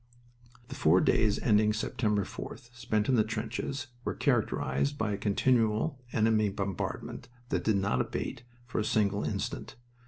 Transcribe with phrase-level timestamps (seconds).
[0.69, 6.01] "The four days ending September 4th, spent in the trenches, were characterized by a continual
[6.11, 9.75] enemy bombardment that did not abate for a single instant.